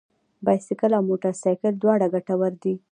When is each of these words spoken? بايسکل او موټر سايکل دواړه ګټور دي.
بايسکل 0.45 0.91
او 0.97 1.03
موټر 1.09 1.33
سايکل 1.43 1.73
دواړه 1.77 2.05
ګټور 2.13 2.53
دي. 2.63 2.73